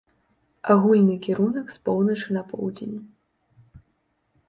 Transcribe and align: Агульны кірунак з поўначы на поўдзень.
Агульны 0.75 1.17
кірунак 1.27 1.69
з 1.75 1.83
поўначы 1.85 2.27
на 2.41 2.45
поўдзень. 2.51 2.97